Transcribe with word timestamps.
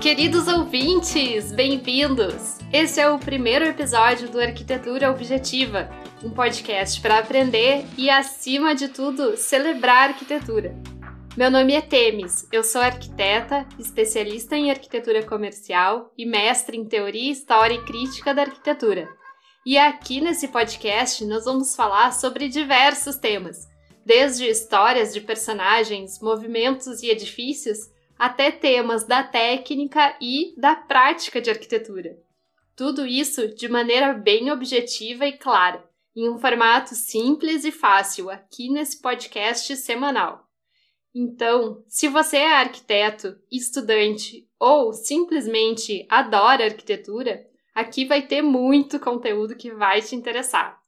Queridos 0.00 0.48
ouvintes, 0.48 1.52
bem-vindos! 1.52 2.58
Esse 2.72 3.00
é 3.00 3.08
o 3.08 3.18
primeiro 3.18 3.64
episódio 3.64 4.28
do 4.28 4.40
Arquitetura 4.40 5.10
Objetiva, 5.10 5.90
um 6.24 6.30
podcast 6.30 7.00
para 7.00 7.18
aprender 7.18 7.84
e, 7.96 8.08
acima 8.08 8.74
de 8.74 8.88
tudo, 8.88 9.36
celebrar 9.36 9.96
a 9.96 10.12
arquitetura. 10.12 10.74
Meu 11.40 11.50
nome 11.50 11.72
é 11.72 11.80
Temis, 11.80 12.46
eu 12.52 12.62
sou 12.62 12.82
arquiteta, 12.82 13.66
especialista 13.78 14.58
em 14.58 14.70
arquitetura 14.70 15.24
comercial 15.24 16.12
e 16.14 16.26
mestre 16.26 16.76
em 16.76 16.84
teoria, 16.84 17.32
história 17.32 17.76
e 17.76 17.84
crítica 17.86 18.34
da 18.34 18.42
arquitetura. 18.42 19.08
E 19.64 19.78
aqui 19.78 20.20
nesse 20.20 20.48
podcast 20.48 21.24
nós 21.24 21.46
vamos 21.46 21.74
falar 21.74 22.12
sobre 22.12 22.46
diversos 22.46 23.16
temas, 23.16 23.66
desde 24.04 24.46
histórias 24.50 25.14
de 25.14 25.22
personagens, 25.22 26.20
movimentos 26.20 27.02
e 27.02 27.08
edifícios, 27.08 27.78
até 28.18 28.50
temas 28.50 29.04
da 29.04 29.22
técnica 29.22 30.14
e 30.20 30.54
da 30.60 30.74
prática 30.74 31.40
de 31.40 31.48
arquitetura. 31.48 32.18
Tudo 32.76 33.06
isso 33.06 33.48
de 33.54 33.66
maneira 33.66 34.12
bem 34.12 34.50
objetiva 34.52 35.24
e 35.24 35.38
clara, 35.38 35.82
em 36.14 36.28
um 36.28 36.38
formato 36.38 36.94
simples 36.94 37.64
e 37.64 37.72
fácil 37.72 38.28
aqui 38.28 38.68
nesse 38.68 39.00
podcast 39.00 39.74
semanal. 39.78 40.49
Então, 41.14 41.84
se 41.88 42.08
você 42.08 42.36
é 42.36 42.52
arquiteto, 42.54 43.36
estudante 43.50 44.48
ou 44.58 44.92
simplesmente 44.92 46.06
adora 46.08 46.64
arquitetura, 46.64 47.44
aqui 47.74 48.04
vai 48.04 48.26
ter 48.26 48.42
muito 48.42 49.00
conteúdo 49.00 49.56
que 49.56 49.72
vai 49.72 50.00
te 50.00 50.14
interessar. 50.14 50.80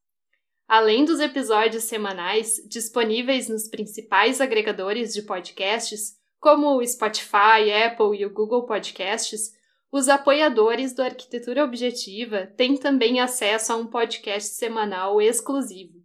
Além 0.69 1.05
dos 1.05 1.21
episódios 1.21 1.85
semanais 1.85 2.57
disponíveis 2.69 3.49
nos 3.49 3.69
principais 3.69 4.41
agregadores 4.41 5.13
de 5.13 5.23
podcasts, 5.23 6.17
como 6.41 6.77
o 6.77 6.87
Spotify, 6.87 7.71
Apple 7.85 8.19
e 8.19 8.25
o 8.25 8.33
Google 8.33 8.65
Podcasts, 8.65 9.53
os 9.91 10.09
apoiadores 10.09 10.95
do 10.95 11.03
Arquitetura 11.03 11.65
Objetiva 11.65 12.47
têm 12.57 12.77
também 12.77 13.21
acesso 13.21 13.73
a 13.73 13.77
um 13.77 13.87
podcast 13.87 14.55
semanal 14.55 15.21
exclusivo. 15.21 16.01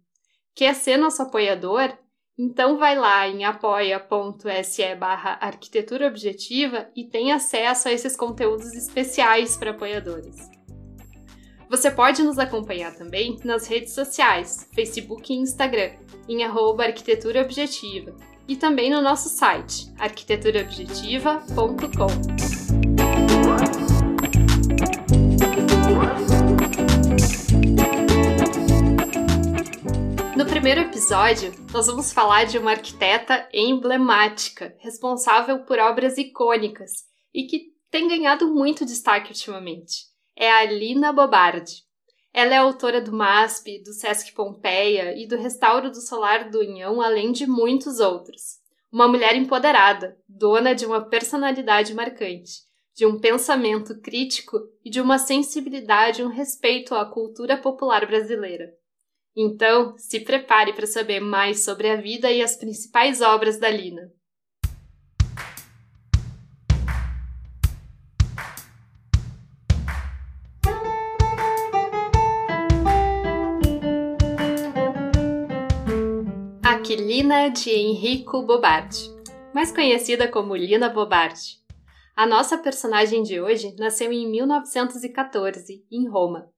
Quer 0.54 0.74
ser 0.74 0.98
nosso 0.98 1.22
apoiador? 1.22 1.96
Então 2.38 2.78
vai 2.78 2.96
lá 2.96 3.26
em 3.26 3.44
apoia.se 3.44 4.94
barra 4.94 5.36
arquitetura 5.40 6.06
objetiva 6.06 6.88
e 6.94 7.02
tem 7.04 7.32
acesso 7.32 7.88
a 7.88 7.92
esses 7.92 8.14
conteúdos 8.14 8.72
especiais 8.74 9.56
para 9.56 9.72
apoiadores. 9.72 10.48
Você 11.68 11.90
pode 11.90 12.22
nos 12.22 12.38
acompanhar 12.38 12.94
também 12.94 13.36
nas 13.44 13.66
redes 13.66 13.92
sociais, 13.92 14.70
Facebook 14.72 15.32
e 15.32 15.36
Instagram, 15.36 15.96
em 16.28 16.44
arroba 16.44 16.84
arquitetura 16.84 17.42
objetiva, 17.42 18.14
e 18.46 18.54
também 18.56 18.88
no 18.88 19.02
nosso 19.02 19.28
site 19.28 19.92
arquiteturaobjetiva.com. 19.98 22.67
primeiro 30.68 30.90
episódio, 30.90 31.54
nós 31.72 31.86
vamos 31.86 32.12
falar 32.12 32.44
de 32.44 32.58
uma 32.58 32.72
arquiteta 32.72 33.48
emblemática, 33.54 34.76
responsável 34.80 35.60
por 35.60 35.78
obras 35.78 36.18
icônicas 36.18 37.06
e 37.32 37.44
que 37.44 37.72
tem 37.90 38.06
ganhado 38.06 38.52
muito 38.52 38.84
destaque 38.84 39.30
ultimamente. 39.30 40.04
É 40.36 40.52
a 40.52 40.66
Lina 40.66 41.10
Bobardi. 41.10 41.84
Ela 42.34 42.54
é 42.54 42.58
autora 42.58 43.00
do 43.00 43.14
MASP, 43.14 43.82
do 43.82 43.94
Sesc 43.94 44.34
Pompeia 44.34 45.14
e 45.16 45.26
do 45.26 45.38
Restauro 45.38 45.90
do 45.90 46.02
Solar 46.02 46.50
do 46.50 46.60
Unhão, 46.60 47.00
além 47.00 47.32
de 47.32 47.46
muitos 47.46 47.98
outros. 47.98 48.58
Uma 48.92 49.08
mulher 49.08 49.34
empoderada, 49.36 50.18
dona 50.28 50.74
de 50.74 50.84
uma 50.84 51.00
personalidade 51.00 51.94
marcante, 51.94 52.58
de 52.94 53.06
um 53.06 53.18
pensamento 53.18 53.98
crítico 54.02 54.58
e 54.84 54.90
de 54.90 55.00
uma 55.00 55.16
sensibilidade 55.16 56.20
e 56.20 56.24
um 56.26 56.28
respeito 56.28 56.94
à 56.94 57.06
cultura 57.06 57.56
popular 57.56 58.06
brasileira. 58.06 58.76
Então, 59.40 59.96
se 59.96 60.18
prepare 60.18 60.72
para 60.72 60.84
saber 60.84 61.20
mais 61.20 61.62
sobre 61.64 61.88
a 61.88 61.94
vida 61.94 62.28
e 62.28 62.42
as 62.42 62.56
principais 62.56 63.20
obras 63.20 63.56
da 63.56 63.70
Lina. 63.70 64.12
Aquilina 76.64 77.48
de 77.48 77.70
Enrico 77.70 78.42
Bobardi, 78.42 79.08
mais 79.54 79.70
conhecida 79.70 80.26
como 80.26 80.56
Lina 80.56 80.88
Bobardi. 80.88 81.62
A 82.16 82.26
nossa 82.26 82.58
personagem 82.58 83.22
de 83.22 83.40
hoje 83.40 83.72
nasceu 83.78 84.12
em 84.12 84.28
1914, 84.28 85.86
em 85.92 86.08
Roma. 86.08 86.50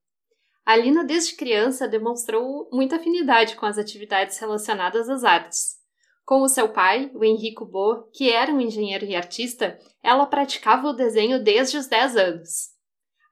A 0.65 0.77
Lina, 0.77 1.05
desde 1.05 1.35
criança, 1.35 1.89
demonstrou 1.89 2.69
muita 2.73 2.97
afinidade 2.97 3.57
com 3.57 3.67
as 3.67 3.79
atividades 3.79 4.39
relacionadas 4.39 5.09
às 5.09 5.25
artes. 5.25 5.81
Com 6.25 6.43
o 6.43 6.49
seu 6.49 6.69
pai, 6.69 7.11
o 7.15 7.25
Enrico 7.25 7.65
Bo, 7.65 8.09
que 8.13 8.31
era 8.31 8.53
um 8.53 8.61
engenheiro 8.61 9.05
e 9.05 9.17
artista, 9.17 9.79
ela 10.03 10.27
praticava 10.27 10.89
o 10.89 10.93
desenho 10.93 11.43
desde 11.43 11.77
os 11.77 11.89
10 11.89 12.17
anos. 12.17 12.69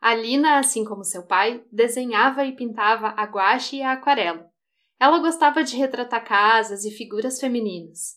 A 0.00 0.15
Lina, 0.15 0.59
assim 0.59 0.84
como 0.84 1.05
seu 1.05 1.25
pai, 1.25 1.65
desenhava 1.71 2.44
e 2.44 2.56
pintava 2.56 3.15
a 3.16 3.25
guache 3.25 3.77
e 3.77 3.83
a 3.83 3.93
aquarela. 3.93 4.49
Ela 4.99 5.19
gostava 5.21 5.62
de 5.62 5.77
retratar 5.77 6.25
casas 6.25 6.84
e 6.84 6.91
figuras 6.91 7.39
femininas. 7.39 8.16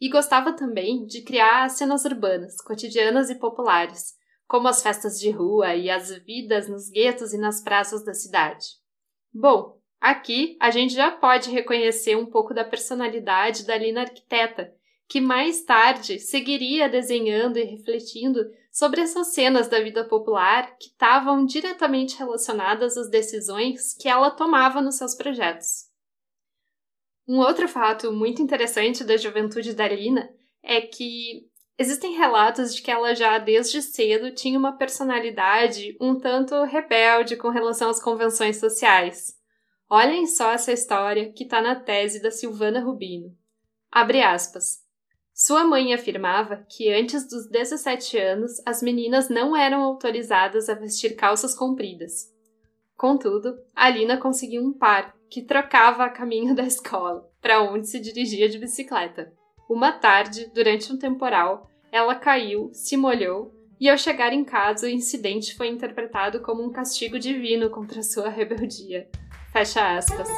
E 0.00 0.08
gostava 0.08 0.52
também 0.52 1.04
de 1.04 1.22
criar 1.22 1.68
cenas 1.68 2.04
urbanas, 2.04 2.56
cotidianas 2.62 3.28
e 3.28 3.34
populares, 3.34 4.14
como 4.52 4.68
as 4.68 4.82
festas 4.82 5.18
de 5.18 5.30
rua 5.30 5.74
e 5.74 5.88
as 5.88 6.14
vidas 6.26 6.68
nos 6.68 6.90
guetos 6.90 7.32
e 7.32 7.38
nas 7.38 7.62
praças 7.62 8.04
da 8.04 8.12
cidade. 8.12 8.66
Bom, 9.32 9.80
aqui 9.98 10.58
a 10.60 10.70
gente 10.70 10.92
já 10.92 11.10
pode 11.10 11.48
reconhecer 11.48 12.18
um 12.18 12.26
pouco 12.26 12.52
da 12.52 12.62
personalidade 12.62 13.66
da 13.66 13.78
Lina 13.78 14.02
arquiteta, 14.02 14.70
que 15.08 15.22
mais 15.22 15.64
tarde 15.64 16.18
seguiria 16.18 16.86
desenhando 16.86 17.58
e 17.58 17.64
refletindo 17.64 18.44
sobre 18.70 19.00
essas 19.00 19.28
cenas 19.28 19.68
da 19.68 19.80
vida 19.80 20.04
popular 20.04 20.76
que 20.76 20.88
estavam 20.88 21.46
diretamente 21.46 22.18
relacionadas 22.18 22.98
às 22.98 23.08
decisões 23.08 23.94
que 23.94 24.06
ela 24.06 24.30
tomava 24.30 24.82
nos 24.82 24.96
seus 24.96 25.14
projetos. 25.14 25.90
Um 27.26 27.38
outro 27.38 27.66
fato 27.66 28.12
muito 28.12 28.42
interessante 28.42 29.02
da 29.02 29.16
juventude 29.16 29.72
da 29.72 29.88
Lina 29.88 30.28
é 30.62 30.82
que 30.82 31.50
existem 31.78 32.16
relatos 32.16 32.74
de 32.74 32.82
que 32.82 32.90
ela 32.90 33.14
já 33.14 33.38
desde 33.38 33.82
cedo 33.82 34.34
tinha 34.34 34.58
uma 34.58 34.76
personalidade 34.76 35.96
um 36.00 36.18
tanto 36.18 36.62
rebelde 36.64 37.36
com 37.36 37.48
relação 37.48 37.90
às 37.90 38.00
convenções 38.00 38.58
sociais. 38.58 39.34
Olhem 39.88 40.26
só 40.26 40.52
essa 40.52 40.72
história 40.72 41.32
que 41.32 41.44
está 41.44 41.60
na 41.60 41.74
tese 41.74 42.22
da 42.22 42.30
Silvana 42.30 42.80
Rubino. 42.80 43.36
Abre 43.90 44.22
aspas. 44.22 44.82
Sua 45.34 45.64
mãe 45.64 45.92
afirmava 45.92 46.64
que 46.68 46.92
antes 46.92 47.26
dos 47.26 47.48
17 47.48 48.18
anos 48.18 48.52
as 48.66 48.82
meninas 48.82 49.28
não 49.28 49.56
eram 49.56 49.82
autorizadas 49.82 50.68
a 50.68 50.74
vestir 50.74 51.16
calças 51.16 51.54
compridas. 51.54 52.30
Contudo, 52.96 53.58
a 53.74 53.90
Lina 53.90 54.16
conseguiu 54.16 54.62
um 54.62 54.72
par 54.72 55.14
que 55.28 55.42
trocava 55.42 56.04
a 56.04 56.10
caminho 56.10 56.54
da 56.54 56.62
escola, 56.62 57.28
para 57.40 57.62
onde 57.62 57.88
se 57.88 57.98
dirigia 57.98 58.48
de 58.48 58.58
bicicleta. 58.58 59.32
Uma 59.68 59.92
tarde, 59.92 60.50
durante 60.54 60.92
um 60.92 60.98
temporal, 60.98 61.70
ela 61.90 62.14
caiu, 62.14 62.70
se 62.72 62.96
molhou 62.96 63.54
e 63.80 63.88
ao 63.88 63.98
chegar 63.98 64.32
em 64.32 64.44
casa 64.44 64.86
o 64.86 64.90
incidente 64.90 65.56
foi 65.56 65.68
interpretado 65.68 66.40
como 66.40 66.62
um 66.62 66.70
castigo 66.70 67.18
divino 67.18 67.68
contra 67.68 68.02
sua 68.02 68.28
rebeldia. 68.28 69.08
Fecha 69.52 69.96
aspas. 69.96 70.28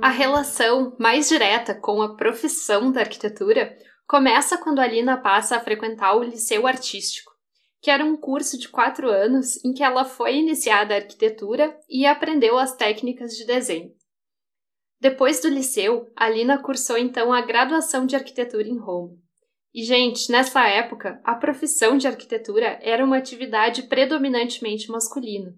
A 0.00 0.08
relação 0.08 0.96
mais 0.98 1.28
direta 1.28 1.74
com 1.74 2.00
a 2.00 2.16
profissão 2.16 2.92
da 2.92 3.00
arquitetura 3.00 3.76
começa 4.06 4.56
quando 4.56 4.78
a 4.78 4.86
Lina 4.86 5.16
passa 5.16 5.56
a 5.56 5.60
frequentar 5.60 6.14
o 6.14 6.22
Liceu 6.22 6.66
Artístico, 6.66 7.33
que 7.84 7.90
era 7.90 8.02
um 8.02 8.16
curso 8.16 8.58
de 8.58 8.66
quatro 8.66 9.10
anos 9.10 9.62
em 9.62 9.70
que 9.70 9.82
ela 9.82 10.06
foi 10.06 10.36
iniciada 10.36 10.94
a 10.94 10.96
arquitetura 10.96 11.78
e 11.86 12.06
aprendeu 12.06 12.58
as 12.58 12.74
técnicas 12.74 13.36
de 13.36 13.44
desenho. 13.44 13.92
Depois 14.98 15.42
do 15.42 15.50
liceu, 15.50 16.10
a 16.16 16.26
Lina 16.30 16.56
cursou 16.56 16.96
então 16.96 17.30
a 17.30 17.42
graduação 17.42 18.06
de 18.06 18.16
arquitetura 18.16 18.66
em 18.66 18.78
Roma. 18.78 19.14
E, 19.74 19.84
gente, 19.84 20.32
nessa 20.32 20.66
época, 20.66 21.20
a 21.22 21.34
profissão 21.34 21.98
de 21.98 22.06
arquitetura 22.06 22.78
era 22.80 23.04
uma 23.04 23.18
atividade 23.18 23.82
predominantemente 23.82 24.90
masculina. 24.90 25.54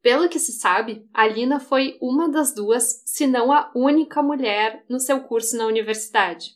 Pelo 0.00 0.30
que 0.30 0.38
se 0.38 0.52
sabe, 0.52 1.06
a 1.12 1.26
Lina 1.26 1.60
foi 1.60 1.98
uma 2.00 2.30
das 2.30 2.54
duas, 2.54 3.02
se 3.04 3.26
não 3.26 3.52
a 3.52 3.70
única 3.76 4.22
mulher 4.22 4.82
no 4.88 4.98
seu 4.98 5.20
curso 5.24 5.58
na 5.58 5.66
universidade. 5.66 6.52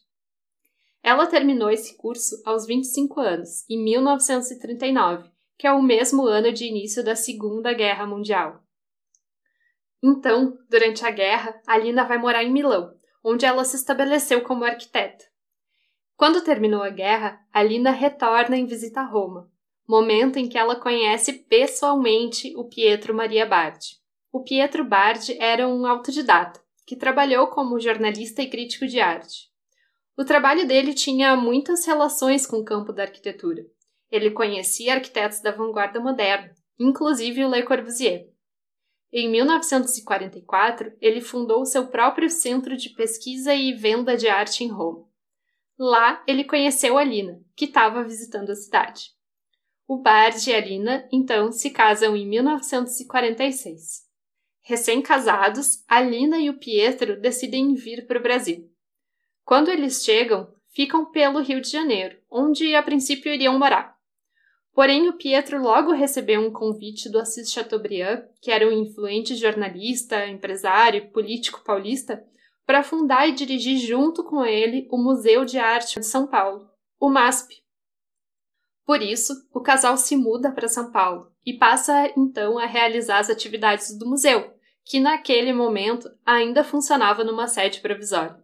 Ela 1.05 1.27
terminou 1.27 1.71
esse 1.71 1.99
curso 1.99 2.41
aos 2.47 2.67
25 2.67 3.21
anos, 3.21 3.69
em 3.69 3.85
1939, 3.85 5.31
que 5.59 5.67
é 5.67 5.73
o 5.73 5.83
mesmo 5.83 6.23
ano 6.27 6.51
de 6.51 6.65
início 6.65 7.05
da 7.05 7.15
Segunda 7.15 7.75
Guerra 7.75 8.07
Mundial. 8.07 8.65
Então, 10.03 10.57
durante 10.71 11.05
a 11.05 11.11
guerra, 11.11 11.61
a 11.67 11.77
Lina 11.77 12.05
vai 12.05 12.17
morar 12.17 12.43
em 12.43 12.51
Milão, 12.51 12.95
onde 13.23 13.45
ela 13.45 13.67
se 13.67 13.77
estabeleceu 13.77 14.41
como 14.45 14.65
arquiteta. 14.65 15.27
Quando 16.17 16.43
terminou 16.43 16.83
a 16.83 16.89
guerra, 16.89 17.39
a 17.53 17.63
Lina 17.63 17.91
retorna 17.91 18.57
em 18.57 18.65
visita 18.65 19.03
a 19.03 19.07
Roma, 19.07 19.51
momento 19.87 20.39
em 20.39 20.49
que 20.49 20.57
ela 20.57 20.75
conhece 20.75 21.35
pessoalmente 21.35 22.57
o 22.57 22.65
Pietro 22.65 23.15
Maria 23.15 23.45
Bardi. 23.45 23.99
O 24.33 24.43
Pietro 24.43 24.83
Bardi 24.83 25.37
era 25.39 25.69
um 25.69 25.85
autodidata 25.85 26.63
que 26.87 26.97
trabalhou 26.97 27.49
como 27.49 27.79
jornalista 27.79 28.41
e 28.41 28.49
crítico 28.49 28.87
de 28.87 29.01
arte. 29.01 29.54
O 30.17 30.25
trabalho 30.25 30.67
dele 30.67 30.95
tinha 30.95 31.37
muitas 31.37 31.85
relações 31.85 32.47
com 32.47 32.59
o 32.59 32.65
campo 32.65 32.93
da 32.93 33.03
arquitetura. 33.03 33.67
Ele 34.11 34.31
conhecia 34.31 34.95
arquitetos 34.95 35.41
da 35.41 35.51
vanguarda 35.51 35.99
moderna, 35.99 36.55
inclusive 36.79 37.45
o 37.45 37.51
Le 37.51 37.65
Corbusier. 37.65 38.29
Em 39.13 39.29
1944, 39.31 40.93
ele 41.01 41.21
fundou 41.21 41.65
seu 41.67 41.89
próprio 41.89 42.31
centro 42.31 42.77
de 42.77 42.91
pesquisa 42.91 43.55
e 43.55 43.73
venda 43.73 44.17
de 44.17 44.29
arte 44.29 44.63
em 44.63 44.69
Roma. 44.69 45.05
Lá, 45.79 46.23
ele 46.27 46.45
conheceu 46.45 46.97
a 46.97 47.03
Lina, 47.03 47.41
que 47.57 47.65
estava 47.65 48.05
visitando 48.05 48.51
a 48.51 48.55
cidade. 48.55 49.11
O 49.87 49.99
Bard 49.99 50.49
e 50.49 50.55
a 50.55 50.61
Lina, 50.61 51.09
então, 51.13 51.51
se 51.51 51.71
casam 51.71 52.17
em 52.17 52.27
1946. 52.27 54.05
Recém-casados, 54.63 55.85
a 55.89 56.01
Lina 56.01 56.39
e 56.39 56.49
o 56.49 56.59
Pietro 56.59 57.21
decidem 57.21 57.75
vir 57.75 58.07
para 58.07 58.19
o 58.19 58.23
Brasil. 58.23 58.74
Quando 59.45 59.71
eles 59.71 60.03
chegam, 60.03 60.49
ficam 60.75 61.11
pelo 61.11 61.41
Rio 61.41 61.61
de 61.61 61.71
Janeiro, 61.71 62.17
onde 62.31 62.75
a 62.75 62.83
princípio 62.83 63.33
iriam 63.33 63.59
morar. 63.59 63.95
Porém, 64.73 65.09
o 65.09 65.17
Pietro 65.17 65.63
logo 65.63 65.93
recebeu 65.93 66.41
um 66.41 66.53
convite 66.53 67.09
do 67.09 67.19
Assis 67.19 67.53
Chateaubriand, 67.53 68.25
que 68.41 68.51
era 68.51 68.67
um 68.67 68.73
influente 68.73 69.37
jornalista, 69.37 70.27
empresário 70.27 70.99
e 70.99 71.11
político 71.13 71.63
paulista, 71.63 72.25
para 72.67 72.83
fundar 72.83 73.29
e 73.29 73.33
dirigir 73.33 73.79
junto 73.79 74.25
com 74.25 74.45
ele 74.45 74.89
o 74.91 74.97
Museu 74.97 75.45
de 75.45 75.59
Arte 75.59 76.01
de 76.01 76.07
São 76.07 76.27
Paulo, 76.27 76.69
o 76.99 77.09
MASP, 77.09 77.63
por 78.87 79.01
isso, 79.01 79.33
o 79.53 79.61
casal 79.61 79.97
se 79.97 80.15
muda 80.15 80.53
para 80.53 80.69
São 80.69 80.91
Paulo 80.93 81.33
e 81.45 81.55
passa 81.55 82.13
então 82.17 82.59
a 82.59 82.67
realizar 82.67 83.19
as 83.19 83.31
atividades 83.31 83.97
do 83.99 84.07
museu, 84.07 84.53
que 84.85 85.01
naquele 85.01 85.53
momento 85.53 86.11
ainda 86.25 86.63
funcionava 86.63 87.25
numa 87.25 87.47
sede 87.47 87.81
provisória. 87.81 88.44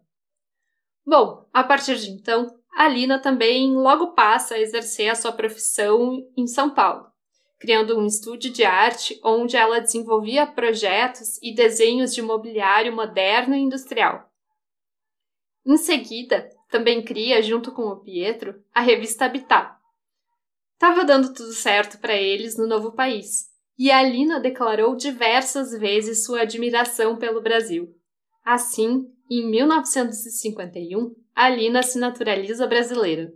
Bom, 1.11 1.45
a 1.53 1.65
partir 1.65 1.97
de 1.97 2.09
então, 2.09 2.57
a 2.73 2.87
Lina 2.87 3.19
também 3.19 3.75
logo 3.75 4.13
passa 4.13 4.55
a 4.55 4.61
exercer 4.61 5.11
a 5.11 5.17
sua 5.17 5.33
profissão 5.33 6.25
em 6.37 6.47
São 6.47 6.71
Paulo, 6.71 7.05
criando 7.59 7.99
um 7.99 8.07
estúdio 8.07 8.53
de 8.53 8.63
arte 8.63 9.21
onde 9.25 9.57
ela 9.57 9.81
desenvolvia 9.81 10.47
projetos 10.47 11.37
e 11.43 11.53
desenhos 11.53 12.15
de 12.15 12.23
mobiliário 12.23 12.95
moderno 12.95 13.57
e 13.57 13.59
industrial. 13.59 14.31
Em 15.67 15.77
seguida, 15.77 16.49
também 16.71 17.03
cria, 17.03 17.43
junto 17.43 17.73
com 17.73 17.89
o 17.89 17.97
Pietro, 17.97 18.63
a 18.73 18.81
revista 18.81 19.25
Habitat, 19.25 19.81
Tava 20.79 21.05
dando 21.05 21.35
tudo 21.35 21.53
certo 21.53 21.99
para 21.99 22.15
eles 22.15 22.57
no 22.57 22.69
novo 22.69 22.93
país, 22.93 23.49
e 23.77 23.91
a 23.91 24.01
Lina 24.01 24.39
declarou 24.39 24.95
diversas 24.95 25.73
vezes 25.73 26.25
sua 26.25 26.43
admiração 26.43 27.17
pelo 27.17 27.43
Brasil. 27.43 27.93
Assim, 28.45 29.13
em 29.31 29.49
1951, 29.49 31.15
a 31.37 31.49
Lina 31.49 31.85
se 31.85 32.01
naturaliza 32.01 32.67
brasileira. 32.67 33.33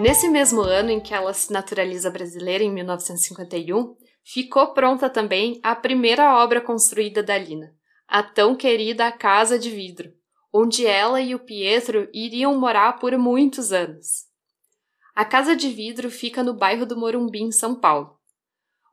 Nesse 0.00 0.28
mesmo 0.28 0.62
ano 0.62 0.90
em 0.90 1.00
que 1.00 1.12
ela 1.12 1.34
se 1.34 1.52
naturaliza 1.52 2.10
brasileira, 2.10 2.64
em 2.64 2.72
1951, 2.72 3.94
ficou 4.24 4.72
pronta 4.72 5.10
também 5.10 5.60
a 5.62 5.76
primeira 5.76 6.42
obra 6.42 6.62
construída 6.62 7.22
da 7.22 7.36
Lina, 7.36 7.74
a 8.08 8.22
tão 8.22 8.56
querida 8.56 9.12
Casa 9.12 9.58
de 9.58 9.68
Vidro, 9.68 10.10
onde 10.50 10.86
ela 10.86 11.20
e 11.20 11.34
o 11.34 11.38
Pietro 11.38 12.08
iriam 12.12 12.58
morar 12.58 12.98
por 12.98 13.16
muitos 13.18 13.70
anos. 13.70 14.24
A 15.14 15.26
Casa 15.26 15.54
de 15.54 15.68
Vidro 15.68 16.10
fica 16.10 16.42
no 16.42 16.54
bairro 16.54 16.86
do 16.86 16.96
Morumbi, 16.96 17.42
em 17.42 17.52
São 17.52 17.78
Paulo. 17.78 18.21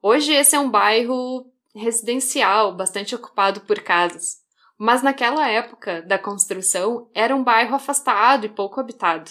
Hoje 0.01 0.31
esse 0.31 0.55
é 0.55 0.59
um 0.59 0.71
bairro 0.71 1.51
residencial, 1.75 2.73
bastante 2.73 3.13
ocupado 3.13 3.61
por 3.61 3.81
casas, 3.81 4.37
mas 4.77 5.03
naquela 5.03 5.49
época 5.49 6.01
da 6.01 6.17
construção 6.17 7.09
era 7.13 7.35
um 7.35 7.43
bairro 7.43 7.75
afastado 7.75 8.45
e 8.45 8.49
pouco 8.49 8.79
habitado. 8.79 9.29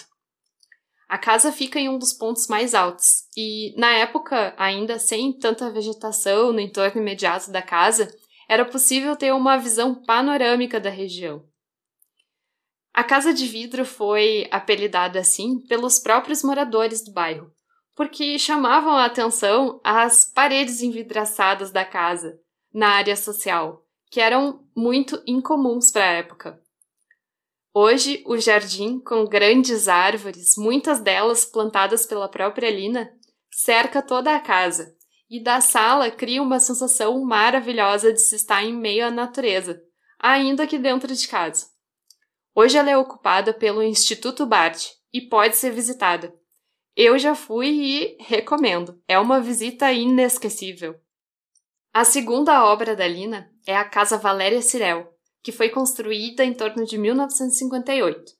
A 1.07 1.17
casa 1.17 1.51
fica 1.51 1.79
em 1.79 1.89
um 1.89 1.97
dos 1.97 2.13
pontos 2.13 2.47
mais 2.47 2.75
altos 2.75 3.23
e, 3.35 3.73
na 3.79 3.89
época, 3.93 4.53
ainda 4.57 4.99
sem 4.99 5.33
tanta 5.33 5.71
vegetação 5.71 6.53
no 6.53 6.59
entorno 6.59 7.01
imediato 7.01 7.51
da 7.51 7.63
casa, 7.63 8.07
era 8.47 8.63
possível 8.63 9.15
ter 9.15 9.33
uma 9.33 9.57
visão 9.57 9.95
panorâmica 9.95 10.79
da 10.79 10.91
região. 10.91 11.43
A 12.93 13.03
casa 13.03 13.33
de 13.33 13.47
vidro 13.47 13.85
foi 13.85 14.47
apelidada 14.51 15.19
assim 15.19 15.59
pelos 15.65 15.97
próprios 15.97 16.43
moradores 16.43 17.03
do 17.03 17.11
bairro, 17.11 17.51
porque 17.99 18.39
chamavam 18.39 18.93
a 18.93 19.03
atenção 19.03 19.81
as 19.83 20.23
paredes 20.23 20.81
envidraçadas 20.81 21.69
da 21.69 21.83
casa, 21.83 22.39
na 22.73 22.91
área 22.91 23.13
social, 23.13 23.85
que 24.09 24.21
eram 24.21 24.65
muito 24.73 25.21
incomuns 25.27 25.91
para 25.91 26.05
a 26.05 26.13
época. 26.13 26.63
Hoje, 27.73 28.23
o 28.25 28.37
jardim, 28.37 29.01
com 29.01 29.25
grandes 29.25 29.89
árvores, 29.89 30.53
muitas 30.57 31.01
delas 31.01 31.43
plantadas 31.43 32.05
pela 32.05 32.29
própria 32.29 32.71
Lina, 32.71 33.11
cerca 33.51 34.01
toda 34.01 34.33
a 34.33 34.39
casa, 34.39 34.95
e 35.29 35.43
da 35.43 35.59
sala 35.59 36.09
cria 36.09 36.41
uma 36.41 36.61
sensação 36.61 37.21
maravilhosa 37.25 38.13
de 38.13 38.21
se 38.21 38.37
estar 38.37 38.63
em 38.63 38.73
meio 38.73 39.07
à 39.07 39.11
natureza, 39.11 39.83
ainda 40.17 40.65
que 40.65 40.79
dentro 40.79 41.13
de 41.13 41.27
casa. 41.27 41.65
Hoje 42.55 42.77
ela 42.77 42.89
é 42.89 42.95
ocupada 42.95 43.53
pelo 43.53 43.83
Instituto 43.83 44.45
Bart 44.45 44.85
e 45.11 45.19
pode 45.19 45.57
ser 45.57 45.71
visitada. 45.71 46.38
Eu 47.01 47.17
já 47.17 47.33
fui 47.33 47.69
e 47.69 48.17
recomendo. 48.19 49.01
É 49.07 49.17
uma 49.17 49.39
visita 49.39 49.89
inesquecível. 49.89 50.99
A 51.93 52.03
segunda 52.03 52.65
obra 52.65 52.93
da 52.93 53.07
Lina 53.07 53.49
é 53.65 53.73
a 53.73 53.87
Casa 53.87 54.17
Valéria 54.17 54.61
Cirel, 54.61 55.09
que 55.41 55.53
foi 55.53 55.69
construída 55.69 56.43
em 56.43 56.53
torno 56.53 56.83
de 56.83 56.97
1958. 56.97 58.33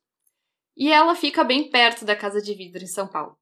E 0.75 0.91
ela 0.91 1.15
fica 1.15 1.41
bem 1.41 1.69
perto 1.69 2.03
da 2.03 2.17
Casa 2.17 2.41
de 2.41 2.53
Vidro 2.53 2.83
em 2.83 2.87
São 2.87 3.07
Paulo. 3.07 3.37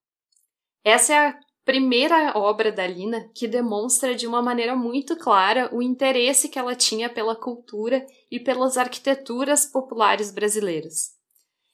Essa 0.84 1.14
é 1.16 1.18
a 1.30 1.40
primeira 1.66 2.38
obra 2.38 2.72
da 2.72 2.86
Lina 2.86 3.28
que 3.34 3.48
demonstra 3.48 4.14
de 4.14 4.28
uma 4.28 4.44
maneira 4.44 4.76
muito 4.76 5.18
clara 5.18 5.68
o 5.76 5.82
interesse 5.82 6.48
que 6.48 6.60
ela 6.60 6.76
tinha 6.76 7.10
pela 7.10 7.36
cultura 7.36 8.06
e 8.30 8.40
pelas 8.40 8.78
arquiteturas 8.78 9.66
populares 9.66 10.32
brasileiras. 10.32 11.17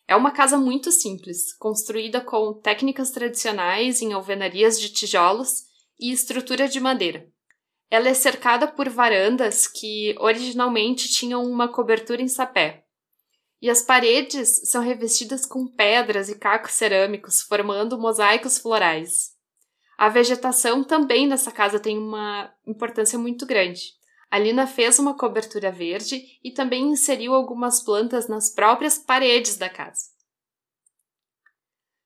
É 0.08 0.16
uma 0.16 0.32
casa 0.32 0.58
muito 0.58 0.92
simples, 0.92 1.54
construída 1.54 2.20
com 2.20 2.54
técnicas 2.54 3.12
tradicionais 3.12 4.02
em 4.02 4.14
alvenarias 4.14 4.80
de 4.80 4.90
tijolos 4.90 5.64
e 6.00 6.12
estrutura 6.12 6.68
de 6.68 6.80
madeira. 6.80 7.28
Ela 7.90 8.10
é 8.10 8.14
cercada 8.14 8.68
por 8.68 8.90
varandas 8.90 9.68
que 9.68 10.16
originalmente 10.20 11.08
tinham 11.10 11.44
uma 11.46 11.68
cobertura 11.68 12.22
em 12.22 12.28
sapé. 12.28 12.84
E 13.62 13.70
as 13.70 13.82
paredes 13.82 14.70
são 14.70 14.82
revestidas 14.84 15.46
com 15.46 15.68
pedras 15.68 16.28
e 16.28 16.38
cacos 16.38 16.74
cerâmicos, 16.74 17.42
formando 17.42 17.98
mosaicos 17.98 18.58
florais. 18.58 19.32
A 19.98 20.10
vegetação 20.10 20.84
também 20.84 21.28
nessa 21.28 21.52
casa 21.52 21.80
tem 21.80 21.98
uma 21.98 22.54
importância 22.68 23.18
muito 23.18 23.46
grande. 23.46 23.94
A 24.34 24.40
Lina 24.40 24.66
fez 24.66 24.98
uma 24.98 25.14
cobertura 25.14 25.72
verde 25.72 26.40
e 26.44 26.50
também 26.50 26.86
inseriu 26.90 27.36
algumas 27.36 27.84
plantas 27.84 28.28
nas 28.28 28.50
próprias 28.50 28.98
paredes 28.98 29.58
da 29.58 29.70
casa. 29.70 30.06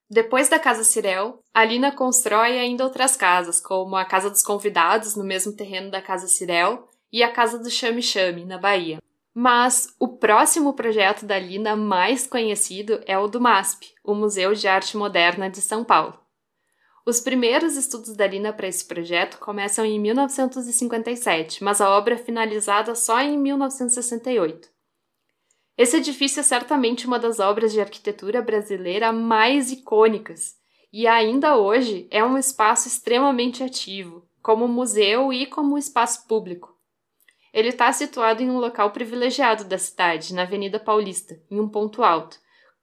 Depois 0.09 0.49
da 0.49 0.59
Casa 0.59 0.83
Cirel, 0.83 1.41
a 1.53 1.63
Lina 1.63 1.89
constrói 1.89 2.59
ainda 2.59 2.83
outras 2.83 3.15
casas, 3.15 3.61
como 3.61 3.95
a 3.95 4.03
Casa 4.03 4.29
dos 4.29 4.43
Convidados, 4.43 5.15
no 5.15 5.23
mesmo 5.23 5.55
terreno 5.55 5.89
da 5.89 6.01
Casa 6.01 6.27
Cirel, 6.27 6.89
e 7.13 7.23
a 7.23 7.31
Casa 7.31 7.59
do 7.59 7.69
Chame 7.69 8.01
Chame, 8.01 8.43
na 8.43 8.57
Bahia. 8.57 9.01
Mas 9.33 9.95
o 9.97 10.09
próximo 10.09 10.73
projeto 10.73 11.25
da 11.25 11.39
Lina 11.39 11.77
mais 11.77 12.27
conhecido 12.27 13.01
é 13.05 13.17
o 13.17 13.29
do 13.29 13.39
MASP, 13.39 13.93
o 14.03 14.13
Museu 14.13 14.53
de 14.53 14.67
Arte 14.67 14.97
Moderna 14.97 15.49
de 15.49 15.61
São 15.61 15.81
Paulo. 15.81 16.26
Os 17.07 17.21
primeiros 17.21 17.77
estudos 17.77 18.17
da 18.17 18.27
Lina 18.27 18.51
para 18.51 18.67
esse 18.67 18.83
projeto 18.83 19.39
começam 19.39 19.85
em 19.85 19.97
1957, 19.97 21.63
mas 21.63 21.79
a 21.79 21.89
obra 21.89 22.15
é 22.15 22.17
finalizada 22.17 22.93
só 22.95 23.21
em 23.21 23.37
1968. 23.37 24.67
Esse 25.77 25.95
edifício 25.95 26.41
é 26.41 26.43
certamente 26.43 27.07
uma 27.07 27.17
das 27.17 27.39
obras 27.39 27.71
de 27.71 27.79
arquitetura 27.79 28.41
brasileira 28.41 29.13
mais 29.13 29.71
icônicas 29.71 30.57
e 30.91 31.07
ainda 31.07 31.55
hoje 31.55 32.09
é 32.11 32.25
um 32.25 32.37
espaço 32.37 32.89
extremamente 32.89 33.63
ativo, 33.63 34.27
como 34.41 34.67
museu 34.67 35.31
e 35.31 35.45
como 35.45 35.77
espaço 35.77 36.27
público. 36.27 36.75
Ele 37.53 37.69
está 37.69 37.89
situado 37.93 38.43
em 38.43 38.49
um 38.49 38.59
local 38.59 38.91
privilegiado 38.91 39.63
da 39.63 39.77
cidade, 39.77 40.33
na 40.33 40.41
Avenida 40.41 40.77
Paulista, 40.77 41.41
em 41.49 41.57
um 41.57 41.69
ponto 41.69 42.03
alto, 42.03 42.37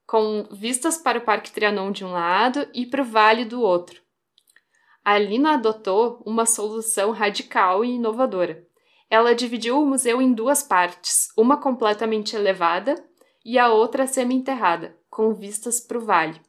com 0.07 0.49
vistas 0.51 0.97
para 0.97 1.19
o 1.19 1.23
Parque 1.23 1.53
Trianon 1.53 1.93
de 1.93 2.07
um 2.07 2.13
lado 2.13 2.67
e 2.73 2.87
para 2.87 3.03
o 3.03 3.05
Vale 3.05 3.45
do 3.45 3.61
outro. 3.61 4.03
A 5.05 5.19
Lina 5.19 5.55
adotou 5.55 6.23
uma 6.25 6.47
solução 6.47 7.11
radical 7.11 7.85
e 7.85 7.91
inovadora. 7.91 8.67
Ela 9.11 9.35
dividiu 9.35 9.79
o 9.79 9.85
museu 9.85 10.23
em 10.23 10.33
duas 10.33 10.63
partes, 10.63 11.29
uma 11.37 11.59
completamente 11.59 12.35
elevada 12.35 12.95
e 13.45 13.59
a 13.59 13.71
outra 13.71 14.07
semi-enterrada, 14.07 14.97
com 15.11 15.35
vistas 15.35 15.79
para 15.79 15.99
o 15.99 16.01
vale. 16.01 16.41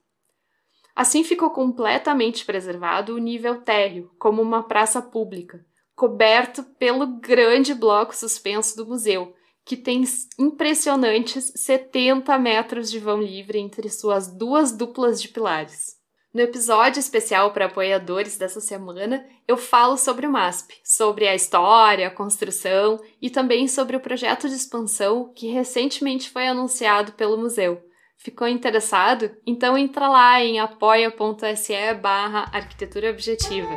Assim 0.96 1.22
ficou 1.22 1.50
completamente 1.50 2.46
preservado 2.46 3.14
o 3.14 3.18
nível 3.18 3.62
térreo, 3.62 4.10
como 4.18 4.42
uma 4.42 4.64
praça 4.64 5.02
pública, 5.02 5.66
coberto 5.94 6.64
pelo 6.80 7.20
grande 7.20 7.74
bloco 7.74 8.16
suspenso 8.16 8.78
do 8.78 8.88
museu, 8.88 9.36
que 9.66 9.76
tem 9.76 10.06
impressionantes 10.40 11.52
70 11.58 12.40
metros 12.40 12.90
de 12.90 13.00
vão 13.00 13.22
livre 13.22 13.60
entre 13.60 13.90
suas 13.90 14.34
duas 14.34 14.72
duplas 14.72 15.22
de 15.22 15.28
pilares. 15.28 16.05
No 16.36 16.42
episódio 16.42 17.00
especial 17.00 17.54
para 17.54 17.68
apoiadores 17.68 18.38
dessa 18.38 18.60
semana, 18.60 19.26
eu 19.48 19.56
falo 19.56 19.96
sobre 19.96 20.28
o 20.28 20.30
MASP, 20.30 20.76
sobre 20.84 21.30
a 21.30 21.34
história, 21.34 22.10
a 22.10 22.12
construção 22.12 23.00
e 23.22 23.30
também 23.30 23.70
sobre 23.70 23.96
o 23.96 24.02
projeto 24.02 24.50
de 24.50 24.54
expansão 24.54 25.32
que 25.34 25.48
recentemente 25.48 26.30
foi 26.30 26.46
anunciado 26.46 27.14
pelo 27.14 27.38
museu. 27.38 27.82
Ficou 28.18 28.50
interessado? 28.50 29.32
Então 29.48 29.78
entra 29.78 30.10
lá 30.10 30.44
em 30.44 30.60
apoia.se 30.60 31.94
barra 32.02 32.52
arquitetura 32.52 33.12
objetiva. 33.12 33.72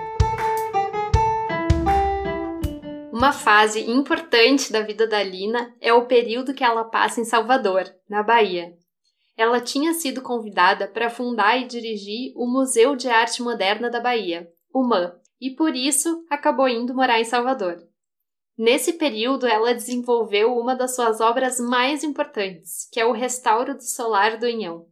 Uma 3.13 3.31
fase 3.31 3.89
importante 3.89 4.73
da 4.73 4.81
vida 4.81 5.07
da 5.07 5.23
Lina 5.23 5.73
é 5.81 5.93
o 5.95 6.07
período 6.07 6.53
que 6.53 6.65
ela 6.65 6.83
passa 6.83 7.21
em 7.21 7.25
Salvador, 7.25 7.85
na 8.11 8.25
Bahia. 8.25 8.77
Ela 9.39 9.61
tinha 9.61 9.95
sido 9.95 10.21
convidada 10.21 10.89
para 10.89 11.09
fundar 11.09 11.57
e 11.63 11.69
dirigir 11.69 12.33
o 12.35 12.45
Museu 12.45 12.97
de 12.97 13.09
Arte 13.09 13.41
Moderna 13.41 13.89
da 13.89 14.01
Bahia, 14.01 14.53
o 14.75 14.83
MAN, 14.83 15.15
e 15.41 15.55
por 15.55 15.77
isso 15.77 16.27
acabou 16.29 16.69
indo 16.69 16.93
morar 16.93 17.21
em 17.21 17.25
Salvador. 17.25 17.81
Nesse 18.59 18.95
período, 18.95 19.47
ela 19.47 19.73
desenvolveu 19.73 20.59
uma 20.59 20.75
das 20.75 20.97
suas 20.97 21.21
obras 21.21 21.61
mais 21.61 22.03
importantes, 22.03 22.89
que 22.91 22.99
é 22.99 23.07
o 23.07 23.13
restauro 23.13 23.77
do 23.77 23.83
solar 23.85 24.39
do 24.39 24.49
Inhão. 24.49 24.89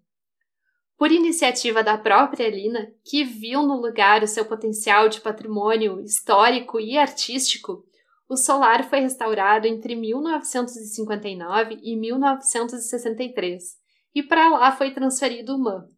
Por 0.97 1.11
iniciativa 1.11 1.83
da 1.83 1.99
própria 1.99 2.49
Lina, 2.49 2.88
que 3.05 3.25
viu 3.25 3.62
no 3.62 3.81
lugar 3.81 4.23
o 4.23 4.29
seu 4.29 4.45
potencial 4.45 5.09
de 5.09 5.21
patrimônio 5.21 6.00
histórico 6.03 6.79
e 6.79 6.97
artístico, 6.97 7.85
o 8.29 8.37
solar 8.37 8.88
foi 8.88 9.00
restaurado 9.00 9.67
entre 9.67 9.97
1959 9.97 11.81
e 11.83 11.97
1963 11.97 13.85
e 14.16 14.23
para 14.23 14.49
lá 14.49 14.73
foi 14.73 14.92
transferido 14.92 15.54
o 15.54 15.58
MAN. 15.58 15.90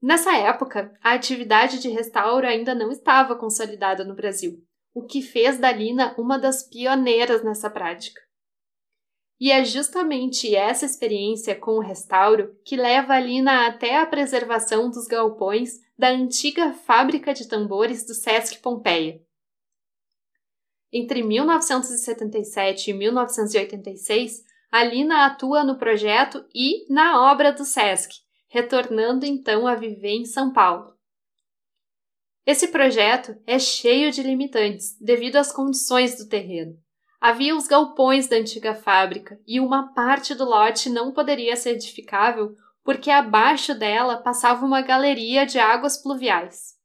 Nessa 0.00 0.34
época, 0.34 0.98
a 1.02 1.12
atividade 1.12 1.78
de 1.78 1.90
restauro 1.90 2.46
ainda 2.46 2.74
não 2.74 2.90
estava 2.90 3.36
consolidada 3.36 4.02
no 4.02 4.14
Brasil, 4.14 4.64
o 4.94 5.04
que 5.04 5.20
fez 5.20 5.58
da 5.58 5.70
Lina 5.70 6.14
uma 6.16 6.38
das 6.38 6.62
pioneiras 6.62 7.44
nessa 7.44 7.68
prática. 7.68 8.18
E 9.38 9.52
é 9.52 9.62
justamente 9.62 10.56
essa 10.56 10.86
experiência 10.86 11.54
com 11.54 11.72
o 11.72 11.82
restauro 11.82 12.58
que 12.64 12.76
leva 12.76 13.12
a 13.12 13.20
Lina 13.20 13.66
até 13.66 13.98
a 13.98 14.06
preservação 14.06 14.88
dos 14.88 15.06
galpões 15.06 15.78
da 15.98 16.08
antiga 16.08 16.72
fábrica 16.72 17.34
de 17.34 17.46
tambores 17.46 18.06
do 18.06 18.14
Sesc 18.14 18.58
Pompeia. 18.60 19.20
Entre 20.90 21.22
1977 21.22 22.90
e 22.90 22.94
1986, 22.94 24.46
a 24.70 24.84
Lina 24.84 25.26
atua 25.26 25.64
no 25.64 25.78
projeto 25.78 26.44
e 26.54 26.92
na 26.92 27.30
obra 27.30 27.52
do 27.52 27.64
SESC, 27.64 28.14
retornando 28.48 29.24
então 29.24 29.66
a 29.66 29.74
viver 29.74 30.16
em 30.16 30.24
São 30.24 30.52
Paulo. 30.52 30.94
Esse 32.44 32.68
projeto 32.68 33.36
é 33.46 33.58
cheio 33.58 34.12
de 34.12 34.22
limitantes 34.22 34.96
devido 35.00 35.36
às 35.36 35.50
condições 35.50 36.16
do 36.16 36.28
terreno. 36.28 36.78
Havia 37.20 37.56
os 37.56 37.66
galpões 37.66 38.28
da 38.28 38.36
antiga 38.36 38.74
fábrica 38.74 39.40
e 39.46 39.58
uma 39.58 39.92
parte 39.92 40.34
do 40.34 40.44
lote 40.44 40.88
não 40.88 41.12
poderia 41.12 41.56
ser 41.56 41.70
edificável 41.70 42.54
porque 42.84 43.10
abaixo 43.10 43.74
dela 43.74 44.18
passava 44.18 44.64
uma 44.64 44.80
galeria 44.80 45.44
de 45.44 45.58
águas 45.58 46.00
pluviais. 46.00 46.75